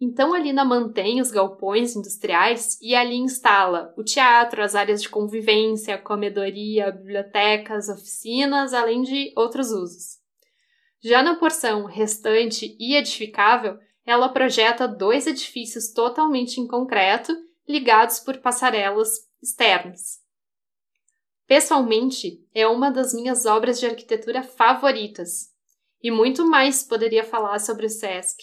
Então 0.00 0.32
a 0.32 0.38
Lina 0.38 0.64
mantém 0.64 1.20
os 1.20 1.30
galpões 1.30 1.94
industriais 1.94 2.78
e 2.80 2.94
ali 2.94 3.16
instala 3.16 3.92
o 3.98 4.02
teatro, 4.02 4.62
as 4.62 4.74
áreas 4.74 5.02
de 5.02 5.10
convivência, 5.10 5.98
comedoria, 5.98 6.90
bibliotecas, 6.90 7.90
oficinas, 7.90 8.72
além 8.72 9.02
de 9.02 9.30
outros 9.36 9.70
usos. 9.70 10.18
Já 11.02 11.22
na 11.22 11.36
porção 11.36 11.84
restante 11.84 12.76
e 12.80 12.94
edificável, 12.96 13.78
ela 14.06 14.30
projeta 14.30 14.88
dois 14.88 15.26
edifícios 15.26 15.92
totalmente 15.92 16.60
em 16.60 16.66
concreto, 16.66 17.36
ligados 17.68 18.20
por 18.20 18.38
passarelas 18.38 19.10
externas. 19.42 20.18
Pessoalmente, 21.46 22.42
é 22.54 22.66
uma 22.66 22.90
das 22.90 23.12
minhas 23.12 23.44
obras 23.44 23.78
de 23.78 23.86
arquitetura 23.86 24.42
favoritas, 24.42 25.50
e 26.02 26.10
muito 26.10 26.46
mais 26.46 26.82
poderia 26.82 27.24
falar 27.24 27.58
sobre 27.58 27.86
o 27.86 27.90
SESC, 27.90 28.38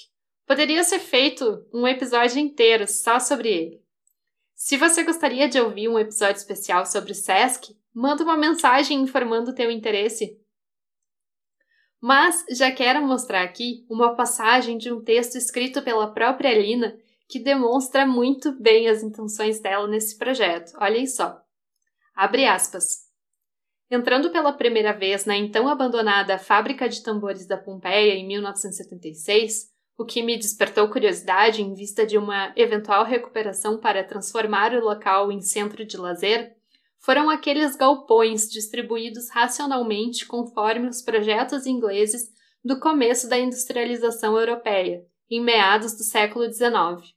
Poderia 0.48 0.82
ser 0.86 1.00
feito 1.00 1.68
um 1.74 1.86
episódio 1.86 2.40
inteiro 2.40 2.88
só 2.88 3.20
sobre 3.20 3.50
ele. 3.50 3.84
Se 4.56 4.78
você 4.78 5.04
gostaria 5.04 5.50
de 5.50 5.60
ouvir 5.60 5.90
um 5.90 6.00
episódio 6.00 6.38
especial 6.38 6.86
sobre 6.86 7.12
o 7.12 7.16
SESC, 7.16 7.78
manda 7.94 8.24
uma 8.24 8.38
mensagem 8.38 9.02
informando 9.02 9.52
o 9.52 9.54
teu 9.54 9.70
interesse. 9.70 10.40
Mas 12.00 12.46
já 12.50 12.72
quero 12.72 13.06
mostrar 13.06 13.44
aqui 13.44 13.86
uma 13.90 14.16
passagem 14.16 14.78
de 14.78 14.90
um 14.90 15.04
texto 15.04 15.36
escrito 15.36 15.82
pela 15.82 16.14
própria 16.14 16.58
Lina 16.58 16.98
que 17.28 17.40
demonstra 17.40 18.06
muito 18.06 18.54
bem 18.54 18.88
as 18.88 19.04
intenções 19.04 19.60
dela 19.60 19.86
nesse 19.86 20.18
projeto. 20.18 20.72
Olhem 20.80 21.06
só. 21.06 21.42
Abre 22.16 22.46
aspas. 22.46 23.06
Entrando 23.92 24.32
pela 24.32 24.54
primeira 24.54 24.94
vez 24.94 25.26
na 25.26 25.36
então 25.36 25.68
abandonada 25.68 26.40
Fábrica 26.40 26.88
de 26.88 27.04
Tambores 27.04 27.46
da 27.46 27.58
Pompeia 27.58 28.14
em 28.14 28.26
1976, 28.26 29.76
o 29.98 30.06
que 30.06 30.22
me 30.22 30.38
despertou 30.38 30.88
curiosidade 30.90 31.62
em 31.62 31.74
vista 31.74 32.06
de 32.06 32.18
uma 32.18 32.54
eventual 32.56 33.04
recuperação 33.04 33.80
para 33.80 34.04
transformar 34.04 34.74
o 34.74 34.84
local 34.84 35.32
em 35.32 35.42
centro 35.42 35.84
de 35.84 35.98
lazer, 35.98 36.56
foram 37.00 37.30
aqueles 37.30 37.76
galpões 37.76 38.50
distribuídos 38.50 39.30
racionalmente 39.30 40.26
conforme 40.26 40.88
os 40.88 41.02
projetos 41.02 41.66
ingleses 41.66 42.30
do 42.64 42.80
começo 42.80 43.28
da 43.28 43.40
industrialização 43.40 44.38
europeia, 44.38 45.04
em 45.30 45.42
meados 45.42 45.94
do 45.98 46.04
século 46.04 46.52
XIX. 46.52 47.16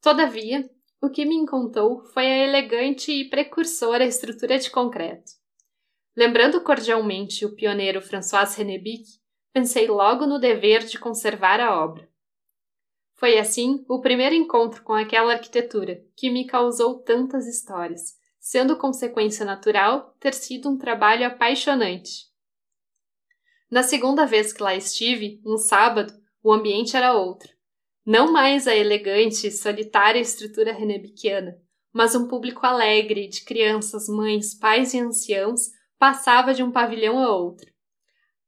Todavia, 0.00 0.68
o 1.00 1.08
que 1.08 1.24
me 1.24 1.34
encantou 1.34 2.04
foi 2.06 2.26
a 2.26 2.48
elegante 2.48 3.12
e 3.12 3.28
precursora 3.28 4.04
estrutura 4.04 4.58
de 4.58 4.70
concreto. 4.70 5.32
Lembrando 6.16 6.60
cordialmente 6.60 7.44
o 7.44 7.54
pioneiro 7.54 8.00
François 8.00 8.54
Renébic, 8.54 9.04
pensei 9.52 9.86
logo 9.86 10.26
no 10.26 10.38
dever 10.38 10.84
de 10.84 10.98
conservar 10.98 11.60
a 11.60 11.78
obra. 11.82 12.08
Foi 13.14 13.38
assim 13.38 13.84
o 13.88 14.00
primeiro 14.00 14.34
encontro 14.34 14.82
com 14.82 14.94
aquela 14.94 15.34
arquitetura 15.34 16.02
que 16.16 16.30
me 16.30 16.46
causou 16.46 16.98
tantas 16.98 17.46
histórias, 17.46 18.16
sendo 18.40 18.76
consequência 18.76 19.44
natural 19.44 20.16
ter 20.18 20.34
sido 20.34 20.68
um 20.68 20.76
trabalho 20.76 21.26
apaixonante. 21.26 22.32
Na 23.70 23.82
segunda 23.82 24.26
vez 24.26 24.52
que 24.52 24.62
lá 24.62 24.74
estive, 24.74 25.40
um 25.46 25.56
sábado, 25.56 26.12
o 26.42 26.52
ambiente 26.52 26.96
era 26.96 27.14
outro. 27.14 27.52
Não 28.04 28.32
mais 28.32 28.66
a 28.66 28.74
elegante 28.74 29.46
e 29.46 29.50
solitária 29.52 30.18
estrutura 30.18 30.72
renebiciana, 30.72 31.56
mas 31.92 32.14
um 32.16 32.26
público 32.26 32.66
alegre 32.66 33.28
de 33.28 33.44
crianças, 33.44 34.08
mães, 34.08 34.54
pais 34.54 34.92
e 34.92 34.98
anciãos 34.98 35.70
passava 35.98 36.52
de 36.52 36.62
um 36.62 36.72
pavilhão 36.72 37.18
a 37.18 37.34
outro. 37.34 37.71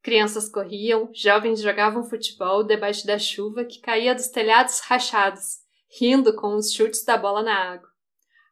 Crianças 0.04 0.50
corriam, 0.50 1.08
jovens 1.14 1.62
jogavam 1.62 2.04
futebol 2.04 2.62
debaixo 2.62 3.06
da 3.06 3.18
chuva 3.18 3.64
que 3.64 3.80
caía 3.80 4.14
dos 4.14 4.28
telhados 4.28 4.80
rachados, 4.80 5.60
rindo 5.98 6.36
com 6.36 6.54
os 6.56 6.74
chutes 6.74 7.02
da 7.06 7.16
bola 7.16 7.42
na 7.42 7.54
água. 7.72 7.88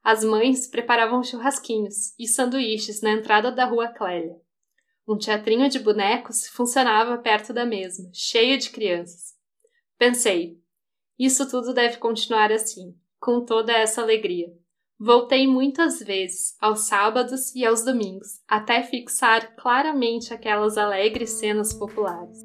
As 0.02 0.24
mães 0.24 0.66
preparavam 0.66 1.22
churrasquinhos 1.22 2.18
e 2.18 2.26
sanduíches 2.26 3.02
na 3.02 3.10
entrada 3.10 3.52
da 3.52 3.66
rua 3.66 3.88
Clélia. 3.88 4.40
Um 5.06 5.18
teatrinho 5.18 5.68
de 5.68 5.78
bonecos 5.78 6.48
funcionava 6.48 7.18
perto 7.18 7.52
da 7.52 7.66
mesma, 7.66 8.08
cheio 8.14 8.56
de 8.56 8.70
crianças. 8.70 9.34
Pensei, 9.98 10.58
isso 11.18 11.46
tudo 11.50 11.74
deve 11.74 11.98
continuar 11.98 12.50
assim, 12.50 12.96
com 13.20 13.44
toda 13.44 13.74
essa 13.74 14.00
alegria. 14.00 14.50
Voltei 15.04 15.48
muitas 15.48 15.98
vezes, 15.98 16.56
aos 16.60 16.82
sábados 16.82 17.52
e 17.56 17.66
aos 17.66 17.84
domingos, 17.84 18.40
até 18.46 18.84
fixar 18.84 19.56
claramente 19.56 20.32
aquelas 20.32 20.78
alegres 20.78 21.30
cenas 21.30 21.72
populares. 21.72 22.38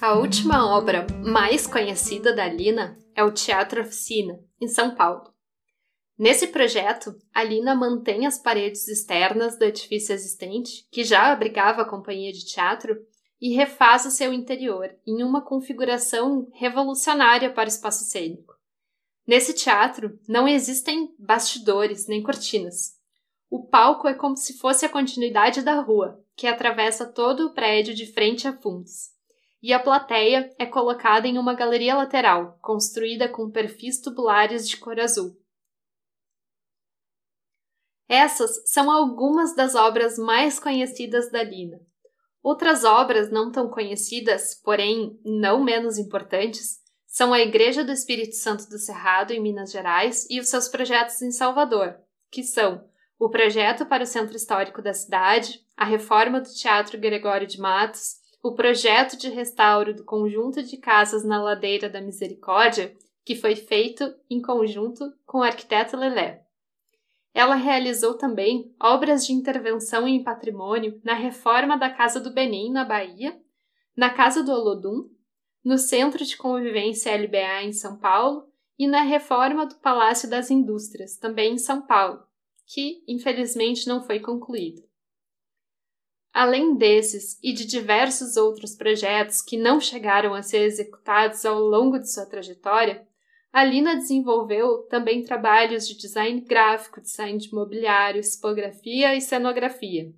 A 0.00 0.14
última 0.14 0.72
obra 0.72 1.04
mais 1.24 1.66
conhecida 1.66 2.32
da 2.32 2.46
Lina 2.46 2.96
é 3.12 3.24
o 3.24 3.32
Teatro 3.32 3.80
Oficina, 3.80 4.38
em 4.60 4.68
São 4.68 4.94
Paulo. 4.94 5.34
Nesse 6.16 6.48
projeto, 6.48 7.16
a 7.34 7.42
Lina 7.42 7.74
mantém 7.74 8.26
as 8.26 8.38
paredes 8.38 8.86
externas 8.86 9.58
do 9.58 9.64
edifício 9.64 10.14
existente, 10.14 10.86
que 10.92 11.02
já 11.02 11.32
abrigava 11.32 11.82
a 11.82 11.88
companhia 11.88 12.30
de 12.30 12.44
teatro, 12.44 12.94
e 13.40 13.54
refaz 13.54 14.04
o 14.04 14.10
seu 14.10 14.32
interior 14.32 14.94
em 15.06 15.22
uma 15.22 15.40
configuração 15.40 16.48
revolucionária 16.52 17.50
para 17.52 17.66
o 17.66 17.72
espaço 17.72 18.04
cênico. 18.04 18.54
Nesse 19.26 19.54
teatro 19.54 20.18
não 20.28 20.46
existem 20.46 21.14
bastidores 21.18 22.06
nem 22.06 22.22
cortinas. 22.22 22.98
O 23.48 23.66
palco 23.66 24.06
é 24.06 24.14
como 24.14 24.36
se 24.36 24.58
fosse 24.58 24.84
a 24.84 24.88
continuidade 24.88 25.62
da 25.62 25.80
rua, 25.80 26.22
que 26.36 26.46
atravessa 26.46 27.06
todo 27.06 27.46
o 27.46 27.54
prédio 27.54 27.94
de 27.94 28.06
frente 28.12 28.46
a 28.46 28.56
fundos. 28.56 29.10
E 29.62 29.72
a 29.72 29.78
plateia 29.78 30.54
é 30.58 30.64
colocada 30.64 31.26
em 31.26 31.36
uma 31.36 31.54
galeria 31.54 31.94
lateral, 31.94 32.58
construída 32.62 33.28
com 33.28 33.50
perfis 33.50 34.00
tubulares 34.00 34.68
de 34.68 34.76
cor 34.76 34.98
azul. 34.98 35.36
Essas 38.08 38.68
são 38.68 38.90
algumas 38.90 39.54
das 39.54 39.74
obras 39.74 40.18
mais 40.18 40.58
conhecidas 40.58 41.30
da 41.30 41.42
Lina. 41.42 41.80
Outras 42.42 42.84
obras 42.84 43.30
não 43.30 43.52
tão 43.52 43.68
conhecidas, 43.68 44.54
porém 44.54 45.20
não 45.24 45.62
menos 45.62 45.98
importantes, 45.98 46.80
são 47.06 47.32
a 47.32 47.40
Igreja 47.40 47.84
do 47.84 47.92
Espírito 47.92 48.36
Santo 48.36 48.68
do 48.68 48.78
Cerrado, 48.78 49.32
em 49.32 49.40
Minas 49.40 49.72
Gerais, 49.72 50.26
e 50.30 50.38
os 50.40 50.48
seus 50.48 50.68
projetos 50.68 51.20
em 51.20 51.32
Salvador, 51.32 51.96
que 52.30 52.42
são 52.42 52.84
o 53.18 53.28
projeto 53.28 53.84
para 53.84 54.04
o 54.04 54.06
Centro 54.06 54.36
Histórico 54.36 54.80
da 54.80 54.94
cidade, 54.94 55.60
a 55.76 55.84
reforma 55.84 56.40
do 56.40 56.48
Teatro 56.48 56.98
Gregório 56.98 57.46
de 57.46 57.60
Matos, 57.60 58.20
o 58.42 58.54
projeto 58.54 59.18
de 59.18 59.28
restauro 59.28 59.92
do 59.92 60.04
conjunto 60.04 60.62
de 60.62 60.78
casas 60.78 61.24
na 61.24 61.42
Ladeira 61.42 61.90
da 61.90 62.00
Misericórdia, 62.00 62.96
que 63.24 63.34
foi 63.34 63.54
feito 63.54 64.14
em 64.30 64.40
conjunto 64.40 65.12
com 65.26 65.38
o 65.38 65.42
arquiteto 65.42 65.96
Lelé. 65.96 66.42
Ela 67.32 67.54
realizou 67.54 68.14
também 68.14 68.74
obras 68.80 69.26
de 69.26 69.32
intervenção 69.32 70.06
em 70.06 70.22
patrimônio 70.22 71.00
na 71.04 71.14
reforma 71.14 71.76
da 71.76 71.88
Casa 71.88 72.20
do 72.20 72.32
Benim, 72.32 72.72
na 72.72 72.84
Bahia, 72.84 73.40
na 73.96 74.10
Casa 74.10 74.42
do 74.42 74.52
Olodum, 74.52 75.08
no 75.64 75.78
Centro 75.78 76.24
de 76.24 76.36
Convivência 76.36 77.14
LBA 77.14 77.62
em 77.64 77.72
São 77.72 77.98
Paulo 77.98 78.48
e 78.78 78.86
na 78.86 79.02
reforma 79.02 79.66
do 79.66 79.76
Palácio 79.76 80.28
das 80.28 80.50
Indústrias, 80.50 81.16
também 81.16 81.54
em 81.54 81.58
São 81.58 81.82
Paulo, 81.82 82.22
que 82.66 83.04
infelizmente 83.06 83.86
não 83.86 84.02
foi 84.02 84.20
concluído. 84.20 84.82
Além 86.32 86.76
desses 86.76 87.38
e 87.42 87.52
de 87.52 87.66
diversos 87.66 88.36
outros 88.36 88.74
projetos 88.74 89.42
que 89.42 89.56
não 89.56 89.80
chegaram 89.80 90.32
a 90.32 90.42
ser 90.42 90.62
executados 90.62 91.44
ao 91.44 91.58
longo 91.58 91.98
de 91.98 92.10
sua 92.10 92.24
trajetória, 92.24 93.06
a 93.52 93.64
Lina 93.64 93.96
desenvolveu 93.96 94.84
também 94.84 95.24
trabalhos 95.24 95.88
de 95.88 95.96
design 95.96 96.40
gráfico, 96.40 97.00
design 97.00 97.36
de 97.38 97.52
mobiliário, 97.52 98.22
tipografia 98.22 99.14
e 99.16 99.20
cenografia. 99.20 100.12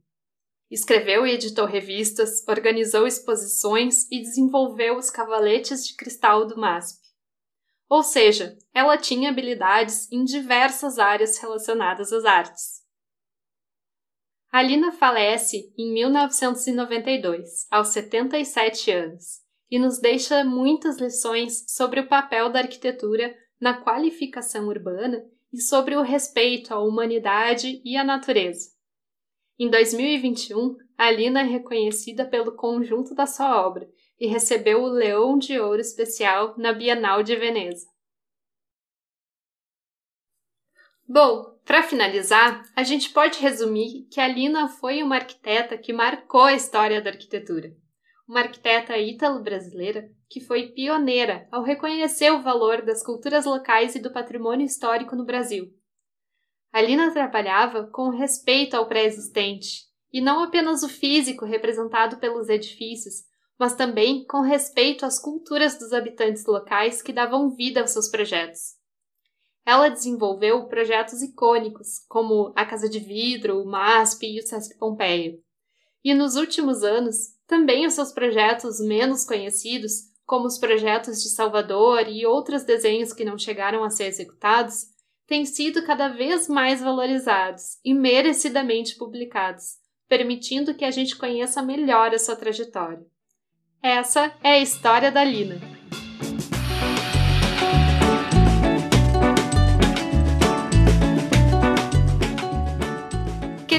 Escreveu 0.71 1.27
e 1.27 1.33
editou 1.33 1.67
revistas, 1.67 2.47
organizou 2.47 3.07
exposições 3.07 4.11
e 4.11 4.21
desenvolveu 4.21 4.97
os 4.97 5.11
cavaletes 5.11 5.87
de 5.87 5.95
cristal 5.95 6.47
do 6.47 6.59
MASP. 6.59 7.01
Ou 7.89 8.03
seja, 8.03 8.57
ela 8.73 8.97
tinha 8.97 9.31
habilidades 9.31 10.11
em 10.11 10.25
diversas 10.25 10.99
áreas 10.99 11.39
relacionadas 11.39 12.12
às 12.12 12.25
artes. 12.25 12.83
A 14.51 14.62
Lina 14.62 14.93
falece 14.93 15.73
em 15.79 15.93
1992, 15.95 17.67
aos 17.71 17.89
77 17.89 18.91
anos, 18.91 19.43
e 19.73 19.78
nos 19.78 19.99
deixa 19.99 20.45
muitas 20.45 20.99
lições 20.99 21.65
sobre 21.67 21.99
o 21.99 22.06
papel 22.06 22.50
da 22.50 22.58
arquitetura 22.58 23.35
na 23.58 23.73
qualificação 23.73 24.69
urbana 24.69 25.25
e 25.50 25.63
sobre 25.63 25.97
o 25.97 26.02
respeito 26.02 26.75
à 26.75 26.78
humanidade 26.78 27.80
e 27.82 27.97
à 27.97 28.04
natureza. 28.04 28.69
Em 29.58 29.71
2021, 29.71 30.76
a 30.99 31.11
Lina 31.11 31.41
é 31.41 31.45
reconhecida 31.45 32.26
pelo 32.26 32.52
conjunto 32.52 33.15
da 33.15 33.25
sua 33.25 33.67
obra 33.67 33.89
e 34.21 34.26
recebeu 34.26 34.82
o 34.82 34.89
Leão 34.89 35.39
de 35.39 35.58
Ouro 35.58 35.80
Especial 35.80 36.54
na 36.58 36.75
Bienal 36.75 37.23
de 37.23 37.35
Veneza. 37.35 37.87
Bom, 41.08 41.58
para 41.65 41.82
finalizar, 41.82 42.63
a 42.76 42.82
gente 42.82 43.08
pode 43.08 43.39
resumir 43.41 44.06
que 44.11 44.21
a 44.21 44.28
Lina 44.28 44.69
foi 44.69 45.02
uma 45.02 45.17
arquiteta 45.17 45.78
que 45.78 45.95
marcou 45.95 46.43
a 46.43 46.52
história 46.52 47.00
da 47.00 47.08
arquitetura 47.08 47.75
uma 48.32 48.40
arquiteta 48.40 48.97
ítalo-brasileira 48.97 50.10
que 50.26 50.40
foi 50.40 50.68
pioneira 50.68 51.47
ao 51.52 51.62
reconhecer 51.62 52.30
o 52.30 52.40
valor 52.40 52.80
das 52.80 53.04
culturas 53.04 53.45
locais 53.45 53.95
e 53.95 54.00
do 54.00 54.10
patrimônio 54.10 54.64
histórico 54.64 55.14
no 55.14 55.26
Brasil. 55.26 55.71
Alina 56.73 57.12
trabalhava 57.12 57.88
com 57.88 58.08
respeito 58.08 58.75
ao 58.75 58.88
pré-existente, 58.88 59.82
e 60.10 60.23
não 60.23 60.42
apenas 60.42 60.82
o 60.82 60.88
físico 60.88 61.45
representado 61.45 62.16
pelos 62.16 62.49
edifícios, 62.49 63.16
mas 63.58 63.76
também 63.76 64.25
com 64.25 64.40
respeito 64.40 65.04
às 65.04 65.21
culturas 65.21 65.78
dos 65.78 65.92
habitantes 65.92 66.47
locais 66.47 67.02
que 67.02 67.12
davam 67.12 67.54
vida 67.54 67.82
aos 67.82 67.90
seus 67.90 68.08
projetos. 68.08 68.78
Ela 69.66 69.90
desenvolveu 69.90 70.66
projetos 70.68 71.21
icônicos, 71.21 72.02
como 72.08 72.50
a 72.56 72.64
Casa 72.64 72.88
de 72.88 72.99
Vidro, 72.99 73.60
o 73.60 73.66
MASP 73.66 74.25
e 74.25 74.40
o 74.40 74.42
Sesc 74.42 74.78
Pompeia. 74.78 75.38
E 76.02 76.14
nos 76.14 76.34
últimos 76.34 76.82
anos, 76.82 77.31
também 77.47 77.87
os 77.87 77.95
seus 77.95 78.13
projetos 78.13 78.81
menos 78.81 79.25
conhecidos, 79.25 80.11
como 80.25 80.47
os 80.47 80.59
projetos 80.59 81.23
de 81.23 81.28
Salvador 81.31 82.09
e 82.09 82.25
outros 82.25 82.65
desenhos 82.65 83.13
que 83.13 83.25
não 83.25 83.37
chegaram 83.37 83.85
a 83.85 83.91
ser 83.91 84.05
executados, 84.05 84.87
têm 85.26 85.45
sido 85.45 85.85
cada 85.85 86.09
vez 86.09 86.49
mais 86.49 86.81
valorizados 86.81 87.78
e 87.85 87.95
merecidamente 87.95 88.97
publicados, 88.97 89.76
permitindo 90.09 90.75
que 90.75 90.85
a 90.85 90.91
gente 90.91 91.17
conheça 91.17 91.63
melhor 91.63 92.15
a 92.15 92.19
sua 92.19 92.37
trajetória. 92.37 93.05
Essa 93.83 94.33
é 94.43 94.52
a 94.52 94.61
história 94.61 95.11
da 95.11 95.25
Lina. 95.25 95.81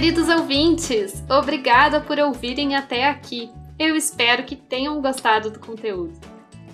Queridos 0.03 0.27
ouvintes, 0.27 1.23
obrigada 1.29 2.01
por 2.01 2.19
ouvirem 2.19 2.75
até 2.75 3.07
aqui. 3.07 3.49
Eu 3.79 3.95
espero 3.95 4.43
que 4.43 4.53
tenham 4.53 5.01
gostado 5.01 5.49
do 5.49 5.61
conteúdo. 5.61 6.19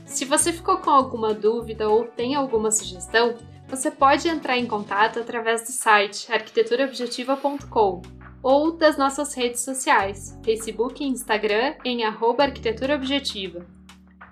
Se 0.03 0.25
você 0.25 0.51
ficou 0.51 0.77
com 0.77 0.89
alguma 0.89 1.31
dúvida 1.31 1.87
ou 1.87 2.05
tem 2.05 2.33
alguma 2.33 2.71
sugestão, 2.71 3.35
você 3.67 3.91
pode 3.91 4.27
entrar 4.27 4.57
em 4.57 4.65
contato 4.65 5.19
através 5.19 5.61
do 5.61 5.71
site 5.71 6.33
arquiteturaobjetiva.com 6.33 8.01
ou 8.41 8.71
das 8.71 8.97
nossas 8.97 9.35
redes 9.35 9.61
sociais, 9.61 10.35
Facebook 10.43 11.03
e 11.03 11.07
Instagram 11.07 11.75
em 11.85 12.03
arquiteturaobjetiva. 12.03 13.63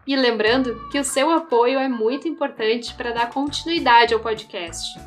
E 0.07 0.15
lembrando 0.15 0.89
que 0.89 0.99
o 0.99 1.03
seu 1.03 1.29
apoio 1.29 1.77
é 1.77 1.87
muito 1.87 2.27
importante 2.27 2.95
para 2.95 3.11
dar 3.11 3.29
continuidade 3.29 4.15
ao 4.15 4.19
podcast. 4.19 4.99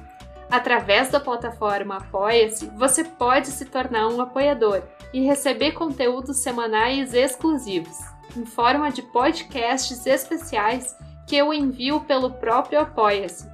Através 0.50 1.08
da 1.08 1.20
plataforma 1.20 1.98
Apoia-se, 1.98 2.66
você 2.76 3.04
pode 3.04 3.48
se 3.48 3.64
tornar 3.66 4.08
um 4.08 4.20
apoiador 4.20 4.82
e 5.12 5.20
receber 5.20 5.72
conteúdos 5.72 6.38
semanais 6.42 7.14
exclusivos, 7.14 7.96
em 8.36 8.44
forma 8.44 8.90
de 8.90 9.02
podcasts 9.02 10.04
especiais 10.06 10.96
que 11.26 11.36
eu 11.36 11.54
envio 11.54 12.00
pelo 12.00 12.32
próprio 12.32 12.80
Apoia-se. 12.80 13.48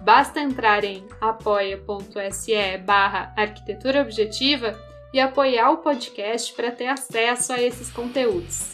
Basta 0.00 0.40
entrar 0.40 0.82
em 0.82 1.06
apoia.se 1.20 2.78
barra 2.78 3.34
arquitetura 3.36 4.00
objetiva 4.00 4.78
e 5.12 5.20
apoiar 5.20 5.70
o 5.70 5.78
podcast 5.78 6.54
para 6.54 6.70
ter 6.70 6.86
acesso 6.86 7.52
a 7.52 7.60
esses 7.60 7.90
conteúdos. 7.90 8.72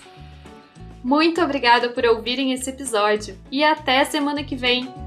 Muito 1.02 1.40
obrigada 1.40 1.88
por 1.88 2.04
ouvirem 2.04 2.52
esse 2.52 2.70
episódio 2.70 3.36
e 3.50 3.64
até 3.64 4.04
semana 4.04 4.44
que 4.44 4.54
vem! 4.54 5.05